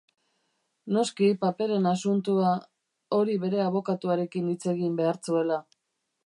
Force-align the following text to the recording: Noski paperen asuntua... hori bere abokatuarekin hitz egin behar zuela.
Noski 0.95 1.27
paperen 1.43 1.85
asuntua... 1.89 2.53
hori 3.19 3.37
bere 3.45 3.61
abokatuarekin 3.67 4.49
hitz 4.55 4.61
egin 4.73 4.97
behar 5.03 5.23
zuela. 5.31 5.61